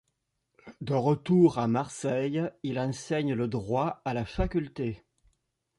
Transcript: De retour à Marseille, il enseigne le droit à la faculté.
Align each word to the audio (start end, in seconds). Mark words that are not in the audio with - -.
De 0.81 0.95
retour 0.95 1.59
à 1.59 1.67
Marseille, 1.67 2.41
il 2.63 2.79
enseigne 2.79 3.35
le 3.35 3.47
droit 3.47 4.01
à 4.03 4.15
la 4.15 4.25
faculté. 4.25 5.05